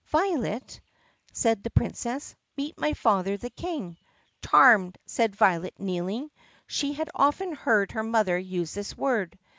"Violet," 0.07 0.81
said 1.31 1.61
the 1.63 1.69
Princess, 1.69 2.33
"meet 2.57 2.75
my 2.79 2.93
father 2.93 3.37
the 3.37 3.51
King." 3.51 3.97
"Charmed," 4.43 4.97
said 5.05 5.35
Violet 5.35 5.75
kneeling. 5.79 6.31
She 6.65 6.93
had 6.93 7.11
often 7.13 7.53
heard 7.53 7.91
her 7.91 8.01
mother 8.01 8.39
use 8.39 8.73
this 8.73 8.97
word. 8.97 9.37